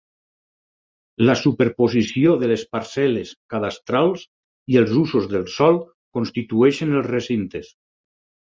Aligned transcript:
La 1.29 1.35
superposició 1.41 2.33
de 2.43 2.49
les 2.53 2.63
parcel·les 2.77 3.33
cadastrals 3.55 4.25
i 4.77 4.81
els 4.83 4.97
usos 5.03 5.31
del 5.35 5.47
sòl 5.59 5.79
constitueixen 6.21 6.97
els 7.03 7.13
recintes. 7.15 7.71